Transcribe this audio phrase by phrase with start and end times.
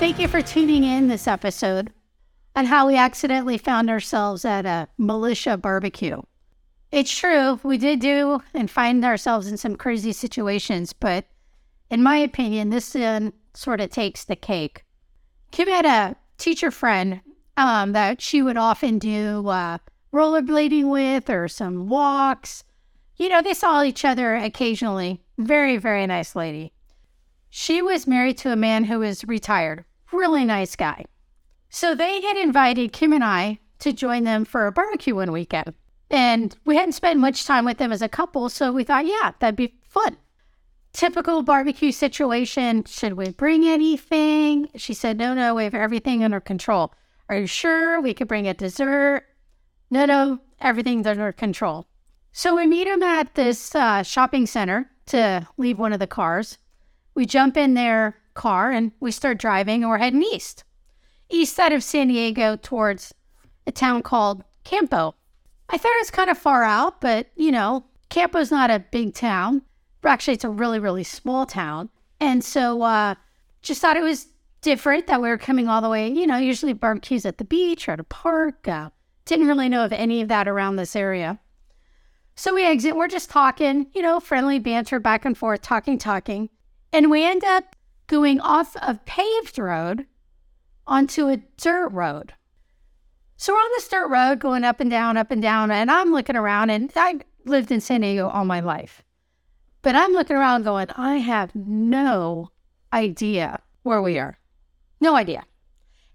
[0.00, 1.92] Thank you for tuning in this episode
[2.56, 6.22] on how we accidentally found ourselves at a militia barbecue.
[6.92, 11.24] It's true, we did do and find ourselves in some crazy situations, but
[11.88, 14.84] in my opinion, this uh, sort of takes the cake.
[15.52, 17.20] Kim had a teacher friend
[17.56, 19.78] um, that she would often do uh,
[20.12, 22.64] rollerblading with or some walks.
[23.16, 25.20] You know, they saw each other occasionally.
[25.38, 26.72] Very, very nice lady.
[27.50, 29.84] She was married to a man who was retired.
[30.12, 31.04] Really nice guy.
[31.68, 35.74] So they had invited Kim and I to join them for a barbecue one weekend.
[36.10, 39.32] And we hadn't spent much time with them as a couple, so we thought, yeah,
[39.38, 40.16] that'd be fun.
[40.92, 42.84] Typical barbecue situation.
[42.84, 44.68] Should we bring anything?
[44.74, 46.92] She said, no, no, we have everything under control.
[47.28, 49.24] Are you sure we could bring a dessert?
[49.88, 51.86] No, no, everything's under control.
[52.32, 56.58] So we meet him at this uh, shopping center to leave one of the cars.
[57.14, 60.64] We jump in their car and we start driving, and we're heading east,
[61.28, 63.14] east side of San Diego towards
[63.66, 65.14] a town called Campo.
[65.72, 69.14] I thought it was kind of far out, but you know, Campo's not a big
[69.14, 69.62] town.
[70.04, 71.90] Actually, it's a really, really small town.
[72.20, 73.14] And so uh,
[73.62, 74.28] just thought it was
[74.62, 77.88] different that we were coming all the way, you know, usually barbecues at the beach
[77.88, 78.66] or at a park.
[78.66, 78.90] Uh,
[79.24, 81.38] didn't really know of any of that around this area.
[82.34, 86.48] So we exit, we're just talking, you know, friendly banter back and forth, talking, talking.
[86.92, 90.06] And we end up going off of paved road
[90.86, 92.32] onto a dirt road.
[93.40, 96.12] So we're on this dirt road going up and down, up and down, and I'm
[96.12, 99.02] looking around and I lived in San Diego all my life.
[99.80, 102.50] But I'm looking around going, I have no
[102.92, 104.36] idea where we are.
[105.00, 105.44] No idea.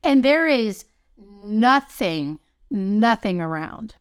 [0.03, 0.85] And there is
[1.17, 2.37] nothing,
[2.69, 3.95] nothing around.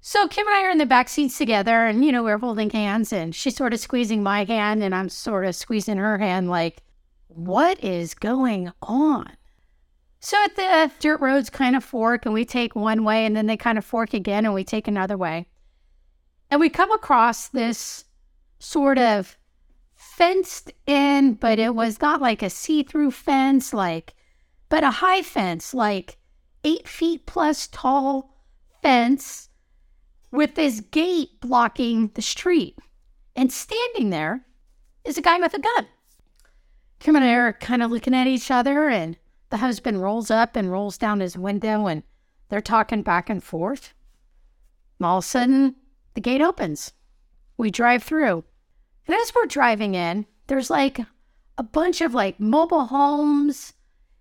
[0.00, 2.70] So Kim and I are in the back seats together, and you know, we're holding
[2.70, 6.48] hands, and she's sort of squeezing my hand, and I'm sort of squeezing her hand,
[6.48, 6.80] like,
[7.26, 9.32] what is going on?
[10.24, 13.36] So at the uh, dirt roads kind of fork, and we take one way, and
[13.36, 15.44] then they kind of fork again, and we take another way.
[16.50, 18.06] And we come across this
[18.58, 19.36] sort of
[19.94, 24.14] fenced in, but it was not like a see through fence, like,
[24.70, 26.16] but a high fence, like
[26.64, 28.34] eight feet plus tall
[28.80, 29.50] fence
[30.30, 32.78] with this gate blocking the street.
[33.36, 34.46] And standing there
[35.04, 35.86] is a guy with a gun.
[36.98, 39.18] Kim and I are kind of looking at each other, and
[39.54, 42.02] the husband rolls up and rolls down his window, and
[42.48, 43.94] they're talking back and forth.
[45.00, 45.76] All of a sudden,
[46.14, 46.92] the gate opens.
[47.56, 48.42] We drive through.
[49.06, 50.98] And as we're driving in, there's like
[51.56, 53.74] a bunch of like mobile homes,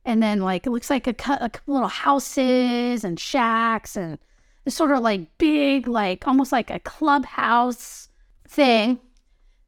[0.06, 4.20] and then like it looks like a, a couple little houses and shacks and
[4.66, 8.08] this sort of like big, like almost like a clubhouse
[8.48, 9.00] thing.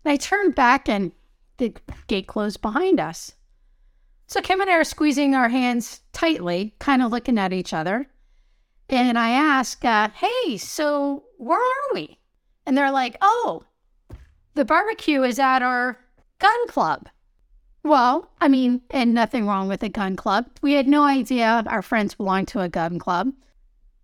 [0.04, 1.12] And I turn back and
[1.58, 1.74] the
[2.06, 3.34] gate closed behind us.
[4.28, 8.08] So Kim and I are squeezing our hands tightly, kind of looking at each other.
[8.90, 12.20] And I ask, uh, hey, so where are we?
[12.66, 13.64] And they're like, oh,
[14.56, 16.00] the barbecue is at our
[16.40, 17.10] gun club.
[17.84, 20.48] Well, I mean, and nothing wrong with a gun club.
[20.62, 23.32] We had no idea our friends belonged to a gun club.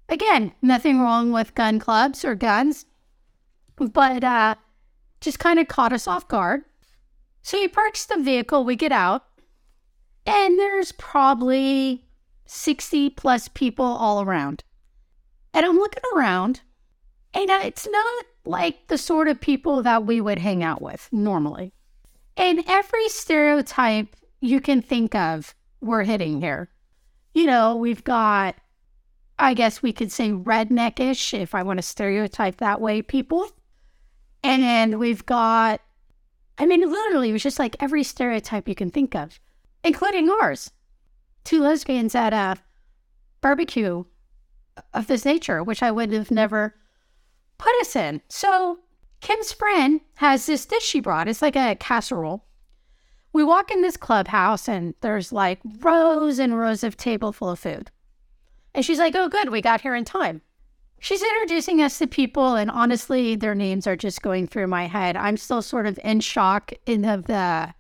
[0.08, 2.86] Again, nothing wrong with gun clubs or guns,
[3.78, 4.56] but uh,
[5.20, 6.64] just kind of caught us off guard.
[7.42, 9.26] So he parks the vehicle, we get out,
[10.26, 12.06] and there's probably
[12.46, 14.64] 60 plus people all around.
[15.54, 16.62] And I'm looking around,
[17.34, 21.74] and it's not like the sort of people that we would hang out with normally.
[22.38, 26.70] And every stereotype you can think of, we're hitting here.
[27.34, 28.56] You know, we've got
[29.42, 33.50] I guess we could say redneckish, if I want to stereotype that way, people.
[34.44, 35.82] And we've got,
[36.60, 39.40] I mean, literally, it was just like every stereotype you can think of,
[39.84, 40.72] including ours.
[41.44, 42.58] Two lesbians at a
[43.42, 44.04] barbecue
[44.94, 46.76] of this nature, which I would have never
[47.58, 48.22] put us in.
[48.30, 48.80] So
[49.22, 51.28] Kim's friend has this dish she brought.
[51.28, 52.46] It's like a casserole.
[53.34, 57.60] We walk in this clubhouse and there's like rows and rows of table full of
[57.60, 57.90] food.
[58.74, 60.42] And she's like, oh, good, we got here in time.
[61.00, 65.18] She's introducing us to people, and honestly, their names are just going through my head.
[65.18, 67.74] I'm still sort of in shock in of the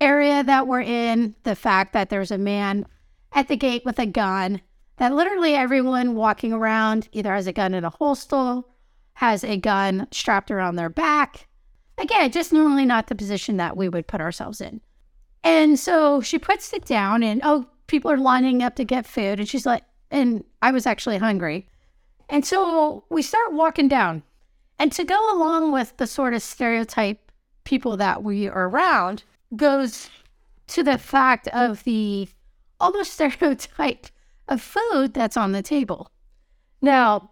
[0.00, 2.86] area that we're in, the fact that there's a man
[3.32, 4.60] at the gate with a gun,
[4.96, 8.62] that literally everyone walking around either has a gun in a holster,
[9.14, 11.48] has a gun strapped around their back.
[11.96, 14.80] again, just normally not the position that we would put ourselves in.
[15.44, 19.38] And so she puts it down, and oh, people are lining up to get food.
[19.38, 21.68] And she's like, and I was actually hungry.
[22.28, 24.22] And so we start walking down.
[24.78, 27.30] And to go along with the sort of stereotype
[27.64, 29.22] people that we are around
[29.56, 30.10] goes
[30.68, 32.28] to the fact of the
[32.80, 34.06] almost stereotype
[34.48, 36.10] of food that's on the table.
[36.82, 37.30] Now,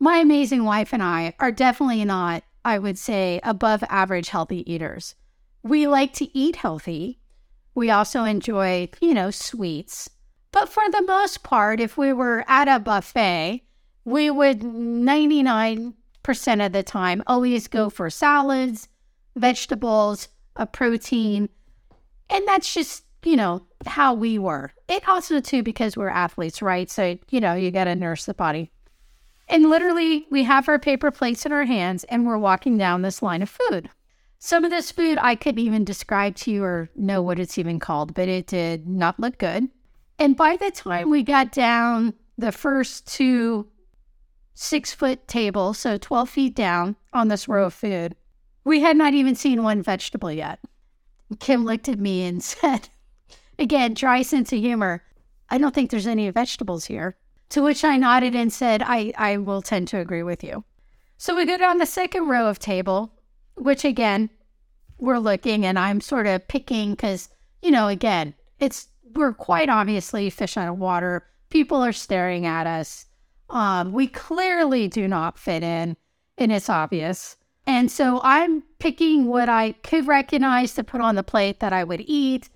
[0.00, 5.14] my amazing wife and I are definitely not, I would say, above average healthy eaters.
[5.62, 7.20] We like to eat healthy.
[7.74, 10.10] We also enjoy, you know, sweets.
[10.52, 13.62] But for the most part, if we were at a buffet,
[14.04, 15.94] we would 99%
[16.66, 18.88] of the time always go for salads,
[19.34, 21.48] vegetables, a protein.
[22.30, 24.72] And that's just, you know, how we were.
[24.88, 26.90] It also, too, because we're athletes, right?
[26.90, 28.70] So, you know, you got to nurse the body.
[29.48, 33.22] And literally, we have our paper plates in our hands and we're walking down this
[33.22, 33.90] line of food.
[34.38, 37.78] Some of this food I couldn't even describe to you or know what it's even
[37.78, 39.68] called, but it did not look good.
[40.18, 43.68] And by the time we got down the first two
[44.54, 48.14] six foot tables, so 12 feet down on this row of food,
[48.64, 50.58] we had not even seen one vegetable yet.
[51.38, 52.88] Kim looked at me and said,
[53.58, 55.02] again, dry sense of humor,
[55.50, 57.16] I don't think there's any vegetables here.
[57.50, 60.64] To which I nodded and said, I, I will tend to agree with you.
[61.18, 63.12] So we go down the second row of table,
[63.54, 64.30] which again,
[64.98, 67.28] we're looking and I'm sort of picking because,
[67.62, 71.26] you know, again, it's, we're quite obviously fish out of water.
[71.50, 73.06] People are staring at us.
[73.50, 75.96] Um, we clearly do not fit in,
[76.38, 77.36] and it's obvious.
[77.66, 81.84] And so I'm picking what I could recognize to put on the plate that I
[81.84, 82.50] would eat,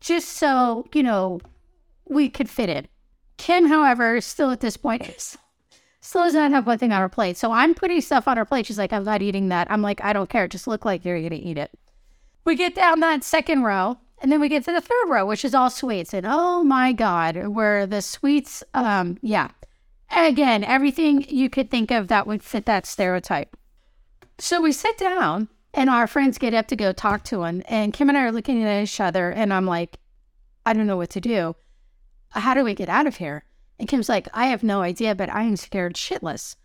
[0.00, 1.40] just so, you know,
[2.06, 2.88] we could fit in.
[3.36, 5.38] Kim, however, still at this point is
[6.00, 7.36] still does not have one thing on her plate.
[7.36, 8.66] So I'm putting stuff on her plate.
[8.66, 9.70] She's like, I'm not eating that.
[9.70, 10.48] I'm like, I don't care.
[10.48, 11.70] Just look like you're gonna eat it.
[12.44, 15.44] We get down that second row, and then we get to the third row, which
[15.44, 16.14] is all sweets.
[16.14, 19.50] And oh my God, where the sweets, um, yeah.
[20.10, 23.54] Again, everything you could think of that would fit that stereotype.
[24.38, 27.62] So we sit down and our friends get up to go talk to him.
[27.68, 29.98] And Kim and I are looking at each other, and I'm like,
[30.64, 31.54] I don't know what to do
[32.30, 33.44] how do we get out of here?
[33.78, 36.56] And Kim's like, I have no idea, but I am scared shitless.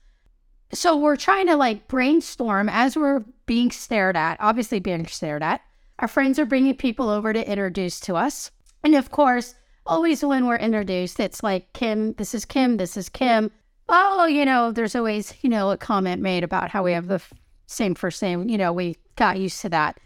[0.73, 5.61] So we're trying to like brainstorm as we're being stared at, obviously being stared at.
[5.99, 8.49] Our friends are bringing people over to introduce to us.
[8.83, 9.53] And of course,
[9.85, 13.51] always when we're introduced, it's like, Kim, this is Kim, this is Kim.
[13.87, 17.21] Oh, you know, there's always, you know, a comment made about how we have the
[17.65, 18.49] same first name.
[18.49, 19.99] You know, we got used to that.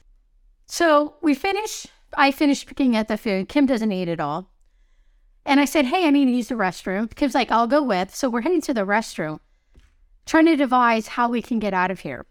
[0.65, 3.50] So we finish, I finish picking at the food.
[3.50, 4.50] Kim doesn't eat it all.
[5.45, 7.13] And I said, Hey, I need to use the restroom.
[7.15, 8.13] Kim's like, I'll go with.
[8.13, 9.39] So we're heading to the restroom,
[10.25, 12.25] trying to devise how we can get out of here.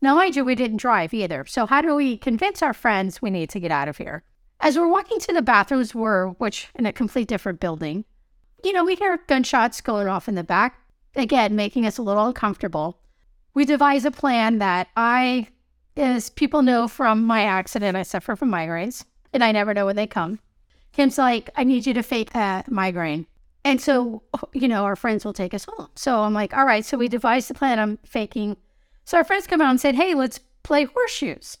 [0.00, 1.44] Now, mind you, we didn't drive either.
[1.46, 4.22] So, how do we convince our friends we need to get out of here?
[4.60, 8.04] As we're walking to the bathrooms, we're, which in a complete different building,
[8.64, 10.80] you know, we hear gunshots going off in the back,
[11.16, 12.98] again, making us a little uncomfortable.
[13.54, 15.48] We devise a plan that I,
[15.96, 19.96] as people know from my accident, I suffer from migraines and I never know when
[19.96, 20.38] they come.
[20.92, 23.26] Kim's like, I need you to fake that migraine.
[23.64, 24.22] And so,
[24.52, 25.88] you know, our friends will take us home.
[25.94, 26.84] So I'm like, all right.
[26.84, 27.78] So we devised the plan.
[27.78, 28.56] I'm faking.
[29.04, 31.58] So our friends come out and said, hey, let's play horseshoes.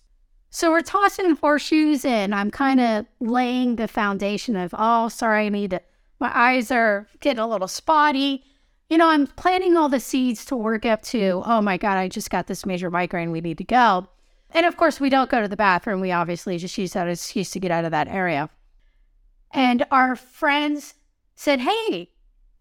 [0.50, 5.48] So we're tossing horseshoes and I'm kind of laying the foundation of, oh, sorry, I
[5.50, 5.82] need to,
[6.20, 8.44] my eyes are getting a little spotty.
[8.88, 12.08] You know, I'm planting all the seeds to work up to, oh my God, I
[12.08, 13.30] just got this major migraine.
[13.30, 14.08] We need to go.
[14.50, 16.00] And of course, we don't go to the bathroom.
[16.00, 18.48] We obviously just use that excuse to get out of that area.
[19.50, 20.94] And our friends
[21.34, 22.10] said, Hey,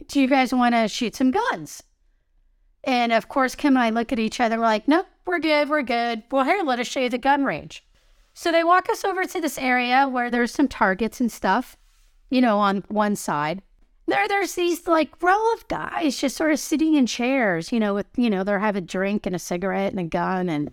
[0.07, 1.81] do you guys want to shoot some guns?
[2.84, 4.57] And of course, Kim and I look at each other.
[4.57, 5.69] We're like, Nope, we're good.
[5.69, 6.24] We're good.
[6.29, 7.86] Well, here, let us show you the gun range.
[8.34, 11.77] So they walk us over to this area where there's some targets and stuff,
[12.29, 13.62] you know, on one side.
[14.08, 17.94] There, there's these like row of guys just sort of sitting in chairs, you know,
[17.94, 20.48] with, you know, they're having a drink and a cigarette and a gun.
[20.48, 20.72] And,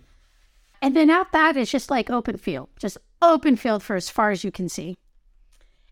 [0.81, 4.31] and then out that is just like open field, just open field for as far
[4.31, 4.97] as you can see.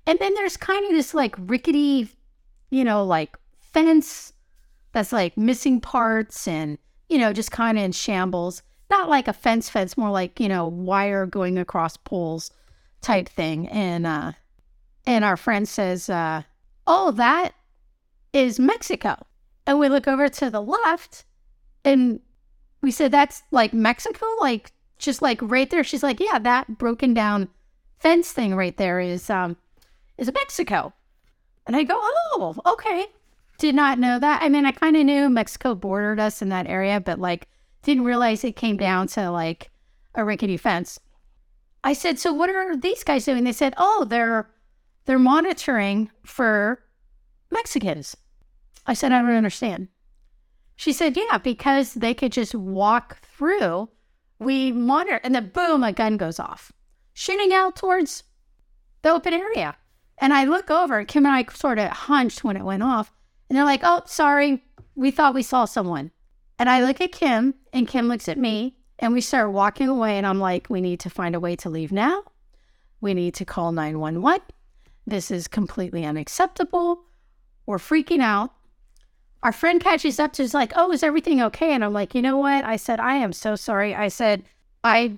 [0.08, 2.10] And then there's kind of this like rickety,
[2.70, 4.32] you know, like fence
[4.94, 6.78] that's like missing parts and,
[7.10, 8.62] you know, just kind of in shambles.
[8.90, 12.52] Not like a fence fence, more like, you know, wire going across poles
[13.02, 13.68] type thing.
[13.68, 14.32] And uh
[15.06, 16.44] and our friend says, uh,
[16.88, 17.54] oh, that
[18.32, 19.26] is Mexico.
[19.66, 21.26] And we look over to the left
[21.86, 22.20] and
[22.82, 25.84] we said, that's like Mexico, like just like right there.
[25.84, 27.50] She's like, yeah, that broken down
[28.00, 29.56] fence thing right there is um
[30.18, 30.94] is Mexico.
[31.66, 33.06] And I go, oh, okay.
[33.58, 34.42] Did not know that.
[34.42, 37.48] I mean, I kind of knew Mexico bordered us in that area, but like
[37.84, 39.70] didn't realize it came down to like
[40.16, 41.00] a rickety fence.
[41.84, 44.50] I said, "So what are these guys doing?" They said, "Oh, they're
[45.06, 46.84] they're monitoring for
[47.52, 48.16] Mexicans."
[48.86, 49.90] I said, "I don't understand."
[50.76, 53.90] She said, "Yeah, because they could just walk through.
[54.40, 56.72] We monitor, and then boom, a gun goes off,
[57.14, 58.24] shooting out towards
[59.02, 59.78] the open area."
[60.18, 63.14] And I look over, Kim and I sort of hunched when it went off,
[63.50, 64.64] and they're like, "Oh, sorry,
[64.96, 66.12] we thought we saw someone."
[66.60, 70.18] And I look at Kim, and Kim looks at me, and we start walking away.
[70.18, 72.24] And I'm like, we need to find a way to leave now.
[73.02, 74.42] We need to call 911.
[75.06, 77.04] This is completely unacceptable.
[77.66, 78.54] We're freaking out.
[79.42, 81.74] Our friend catches up to us like, oh, is everything okay?
[81.74, 82.64] And I'm like, you know what?
[82.64, 83.94] I said, I am so sorry.
[83.94, 84.44] I said,
[84.84, 85.18] I,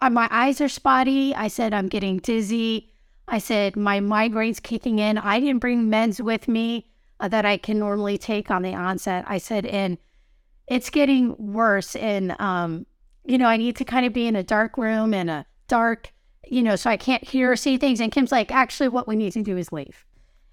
[0.00, 1.34] I my eyes are spotty.
[1.34, 2.90] I said, I'm getting dizzy.
[3.28, 5.18] I said, my migraine's kicking in.
[5.18, 6.86] I didn't bring meds with me
[7.20, 9.24] uh, that I can normally take on the onset.
[9.26, 9.98] I said, and
[10.66, 11.96] it's getting worse.
[11.96, 12.86] And, um,
[13.24, 16.12] you know, I need to kind of be in a dark room and a dark,
[16.46, 17.60] you know, so I can't hear or mm-hmm.
[17.60, 18.00] see things.
[18.00, 20.04] And Kim's like, actually, what we need to do is leave.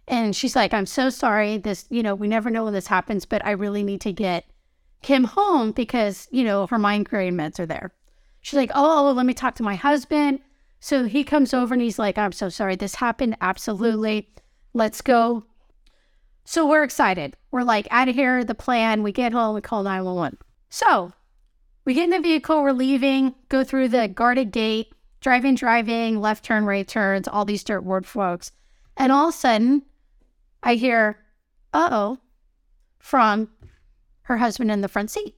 [0.07, 1.57] And she's like, I'm so sorry.
[1.57, 4.45] This, you know, we never know when this happens, but I really need to get
[5.01, 7.93] Kim home because, you know, her mind migraine meds are there.
[8.41, 10.39] She's like, oh, oh, let me talk to my husband.
[10.81, 12.75] So he comes over and he's like, I'm so sorry.
[12.75, 13.37] This happened.
[13.39, 14.29] Absolutely.
[14.73, 15.45] Let's go.
[16.43, 17.37] So we're excited.
[17.51, 19.01] We're like, out of here, the plan.
[19.01, 20.37] We get home, we call 911.
[20.69, 21.13] So
[21.85, 24.93] we get in the vehicle, we're leaving, go through the guarded gate,
[25.23, 28.51] driving, driving, left turn, right turns, all these dirt road folks.
[28.97, 29.83] And all of a sudden,
[30.61, 31.17] I hear,
[31.73, 32.17] uh oh,
[32.99, 33.49] from
[34.23, 35.35] her husband in the front seat.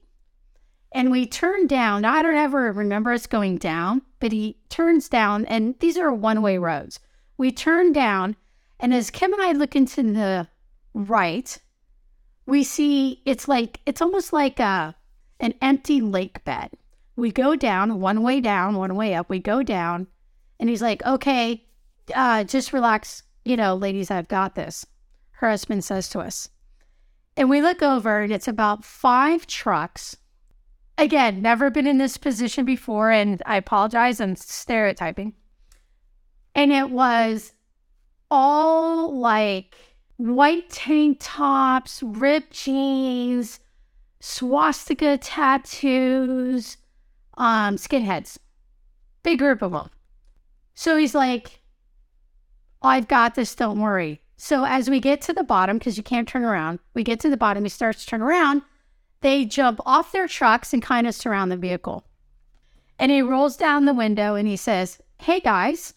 [0.92, 2.02] And we turn down.
[2.02, 6.12] Now, I don't ever remember us going down, but he turns down, and these are
[6.12, 7.00] one way roads.
[7.38, 8.36] We turn down,
[8.80, 10.48] and as Kim and I look into the
[10.94, 11.56] right,
[12.46, 14.96] we see it's like, it's almost like a,
[15.38, 16.70] an empty lake bed.
[17.16, 19.28] We go down, one way down, one way up.
[19.28, 20.06] We go down,
[20.60, 21.64] and he's like, okay,
[22.14, 23.22] uh, just relax.
[23.44, 24.86] You know, ladies, I've got this.
[25.32, 26.48] Her husband says to us.
[27.36, 30.16] And we look over, and it's about five trucks.
[30.98, 35.34] Again, never been in this position before, and I apologize, I'm stereotyping.
[36.54, 37.52] And it was
[38.30, 39.74] all like
[40.16, 43.60] white tank tops, ripped jeans,
[44.20, 46.78] swastika tattoos,
[47.36, 48.38] um, skinheads.
[49.22, 49.90] Big group of them.
[50.74, 51.60] So he's like,
[52.82, 54.20] I've got this, don't worry.
[54.36, 57.30] So as we get to the bottom, because you can't turn around, we get to
[57.30, 58.62] the bottom, he starts to turn around.
[59.22, 62.04] They jump off their trucks and kind of surround the vehicle.
[62.98, 65.94] And he rolls down the window and he says, Hey guys,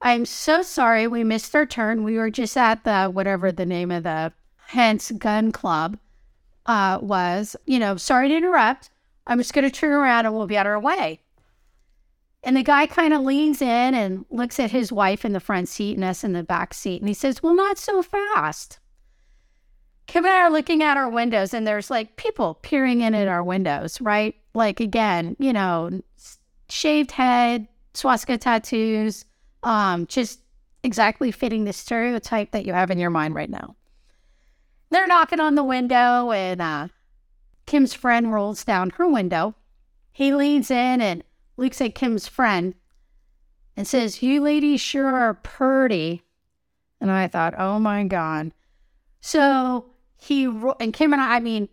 [0.00, 2.04] I'm so sorry we missed our turn.
[2.04, 4.32] We were just at the whatever the name of the
[4.66, 5.98] Hence Gun Club
[6.66, 7.56] uh, was.
[7.66, 8.90] You know, sorry to interrupt.
[9.26, 11.20] I'm just going to turn around and we'll be on our way.
[12.44, 15.68] And the guy kind of leans in and looks at his wife in the front
[15.68, 17.00] seat and us in the back seat.
[17.00, 18.80] And he says, Well, not so fast.
[20.08, 23.28] Kim and I are looking at our windows and there's like people peering in at
[23.28, 24.34] our windows, right?
[24.54, 26.02] Like, again, you know,
[26.68, 29.24] shaved head, swastika tattoos,
[29.62, 30.40] um, just
[30.82, 33.76] exactly fitting the stereotype that you have in your mind right now.
[34.90, 36.88] They're knocking on the window, and uh,
[37.66, 39.54] Kim's friend rolls down her window.
[40.10, 41.24] He leans in and
[41.56, 42.74] looks at Kim's friend
[43.76, 46.22] and says, You ladies sure are pretty.
[47.00, 48.52] And I thought, Oh my God.
[49.20, 51.68] So he, and Kim and I, I mean,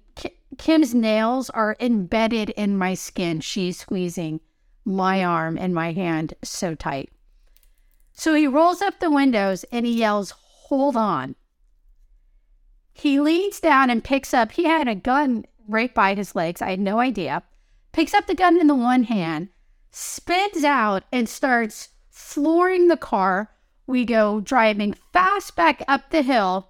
[0.57, 3.39] Kim's nails are embedded in my skin.
[3.39, 4.41] She's squeezing
[4.83, 7.11] my arm and my hand so tight.
[8.13, 10.31] So he rolls up the windows and he yells,
[10.67, 11.35] Hold on.
[12.91, 16.61] He leans down and picks up, he had a gun right by his legs.
[16.61, 17.43] I had no idea.
[17.91, 19.49] Picks up the gun in the one hand,
[19.91, 23.51] spins out, and starts flooring the car.
[23.87, 26.69] We go driving fast back up the hill.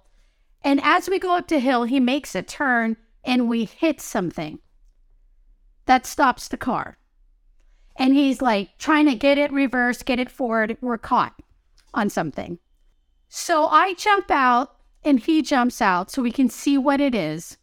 [0.62, 4.58] And as we go up the hill, he makes a turn and we hit something
[5.86, 6.98] that stops the car
[8.00, 10.78] and he's like trying to get it reversed, get it forward.
[10.80, 11.34] We're caught
[11.92, 12.58] on something.
[13.28, 17.58] So I jump out and he jumps out so we can see what it is.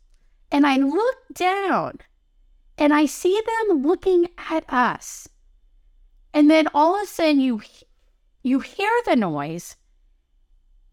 [0.52, 2.00] And I look down
[2.78, 5.28] and I see them looking at us.
[6.34, 7.62] And then all of a sudden you
[8.44, 9.76] you hear the noise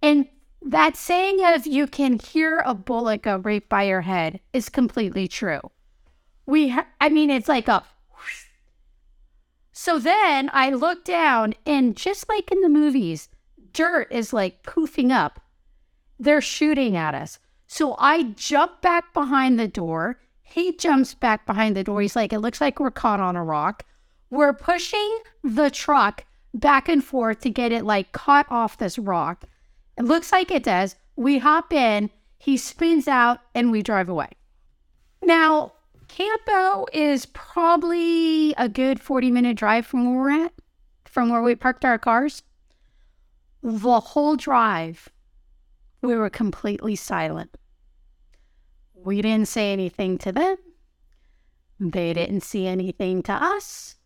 [0.02, 0.26] and
[0.62, 5.28] that saying of you can hear a bullet go right by your head is completely
[5.28, 5.60] true.
[6.46, 7.84] We ha- I mean it's like a
[9.76, 13.28] so then I look down, and just like in the movies,
[13.72, 15.40] dirt is like poofing up.
[16.16, 17.40] They're shooting at us.
[17.66, 20.18] So I jump back behind the door.
[20.42, 22.00] He jumps back behind the door.
[22.00, 23.84] He's like, It looks like we're caught on a rock.
[24.30, 29.44] We're pushing the truck back and forth to get it like caught off this rock.
[29.96, 30.96] It looks like it does.
[31.16, 34.30] We hop in, he spins out, and we drive away.
[35.22, 35.72] Now,
[36.08, 40.52] Campo is probably a good 40 minute drive from where we're at,
[41.04, 42.42] from where we parked our cars.
[43.62, 45.08] The whole drive,
[46.04, 47.56] we were completely silent.
[48.94, 50.56] We didn't say anything to them.
[51.80, 53.96] They didn't see anything to us.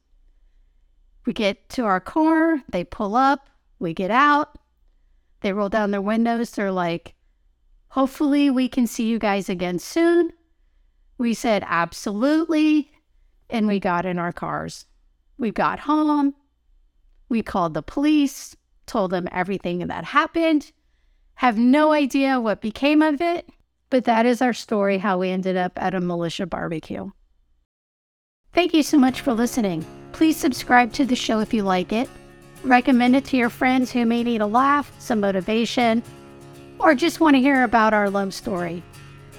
[1.27, 4.59] We get to our car, they pull up, we get out,
[5.41, 6.51] they roll down their windows.
[6.51, 7.15] They're like,
[7.89, 10.33] hopefully we can see you guys again soon.
[11.19, 12.91] We said, absolutely.
[13.51, 14.87] And we got in our cars.
[15.37, 16.35] We got home.
[17.29, 20.73] We called the police, told them everything that happened.
[21.39, 23.49] Have no idea what became of it,
[23.91, 27.13] but that is our story how we ended up at a militia barbecue.
[28.53, 29.87] Thank you so much for listening.
[30.11, 32.09] Please subscribe to the show if you like it.
[32.65, 36.03] Recommend it to your friends who may need a laugh, some motivation,
[36.81, 38.83] or just want to hear about our love story.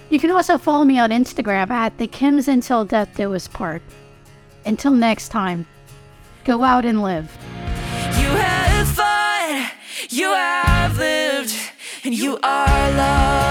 [0.10, 3.82] You can also follow me on Instagram at the Kims Until Death Do Us Part.
[4.66, 5.68] Until next time,
[6.46, 7.30] go out and live.
[8.18, 9.70] You had fun,
[10.10, 11.49] you have lived,
[12.10, 13.49] and you are loved.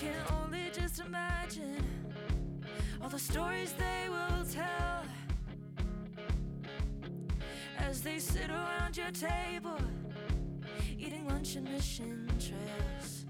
[0.00, 1.84] Can only just imagine
[3.02, 5.02] all the stories they will tell
[7.78, 9.80] as they sit around your table
[10.96, 13.24] eating lunch in mission trails.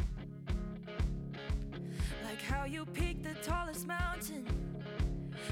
[2.24, 4.44] Like how you peaked the tallest mountain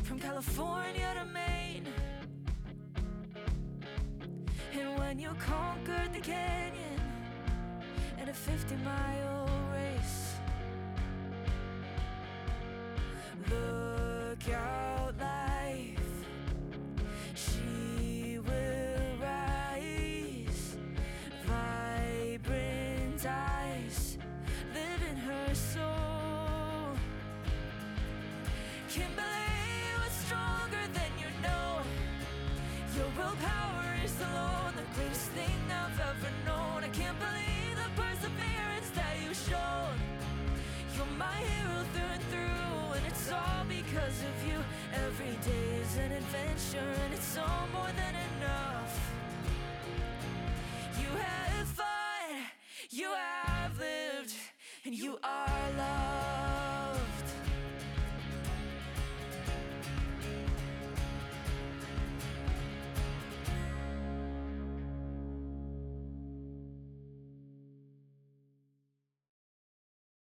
[0.02, 1.86] from California to Maine.
[4.72, 7.00] And when you conquered the canyon
[8.20, 10.25] in a 50 mile race.
[43.96, 44.58] Because of you.
[45.06, 49.12] Every day is an adventure, and it's all more than enough.
[51.00, 52.52] You have fought,
[52.90, 54.34] you have lived,
[54.84, 55.45] and you are.